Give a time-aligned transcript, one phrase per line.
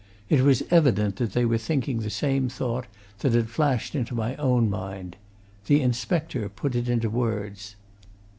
[0.29, 2.87] It was evident that they were thinking the same thought
[3.19, 5.15] that had flashed into my own mind.
[5.67, 7.75] The inspector put it into words.